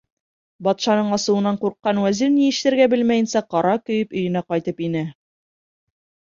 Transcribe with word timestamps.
Батшаның 0.67 1.11
асыуынан 1.17 1.59
ҡурҡҡан 1.65 2.01
вәзир, 2.07 2.33
ни 2.39 2.49
эшләргә 2.55 2.89
белмәйенсә, 2.95 3.45
ҡара 3.53 3.77
көйөп 3.87 4.19
өйөнә 4.23 4.45
ҡайтып 4.51 4.85
инә. 4.91 5.07